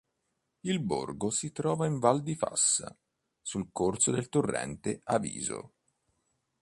Il 0.61 0.79
borgo 0.81 1.29
si 1.29 1.51
trova 1.51 1.85
in 1.85 1.99
Val 1.99 2.23
di 2.23 2.33
Fassa, 2.33 2.97
sul 3.39 3.69
corso 3.71 4.09
del 4.09 4.29
torrente 4.29 4.99
Avisio. 5.03 5.73